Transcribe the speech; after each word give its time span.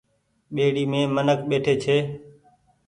ٻيڙي 0.53 0.83
مين 0.91 1.07
منک 1.15 1.39
ٻيٺي 1.49 1.73
ڇي۔ 1.83 1.97